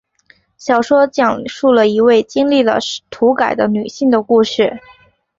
[0.57, 2.79] 小说讲述了一位经历了
[3.11, 4.79] 土改的女性的故事。